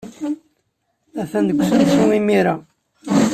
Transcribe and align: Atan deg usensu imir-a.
Atan 1.23 1.45
deg 1.49 1.57
usensu 1.61 2.05
imir-a. 2.17 2.55